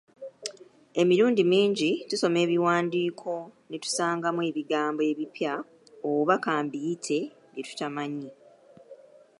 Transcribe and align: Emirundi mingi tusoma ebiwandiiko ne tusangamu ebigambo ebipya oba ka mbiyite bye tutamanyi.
Emirundi 1.01 1.41
mingi 1.51 1.91
tusoma 2.09 2.37
ebiwandiiko 2.45 3.35
ne 3.69 3.77
tusangamu 3.83 4.41
ebigambo 4.49 5.01
ebipya 5.11 5.53
oba 6.11 6.35
ka 6.43 6.55
mbiyite 6.65 7.19
bye 7.51 7.65
tutamanyi. 7.67 8.29